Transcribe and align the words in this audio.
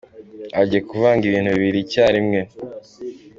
Agiye 0.59 0.81
kuvanga 0.89 1.23
ibintu 1.25 1.49
bibiri 1.55 1.79
icyarimwe 1.85 2.39